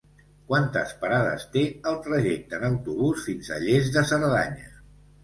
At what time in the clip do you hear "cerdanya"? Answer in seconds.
4.15-4.73